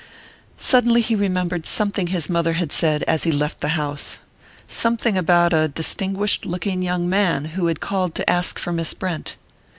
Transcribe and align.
Suddenly 0.57 1.01
he 1.01 1.13
remembered 1.13 1.67
something 1.67 2.07
his 2.07 2.27
mother 2.27 2.53
had 2.53 2.71
said 2.71 3.03
as 3.03 3.23
he 3.23 3.31
left 3.31 3.61
the 3.61 3.67
house 3.77 4.17
something 4.67 5.15
about 5.15 5.53
a 5.53 5.67
distinguished 5.67 6.43
looking 6.43 6.81
young 6.81 7.07
man 7.07 7.45
who 7.53 7.67
had 7.67 7.81
called 7.81 8.15
to 8.15 8.27
ask 8.27 8.57
for 8.57 8.71
Miss 8.73 8.95
Brent. 8.95 9.35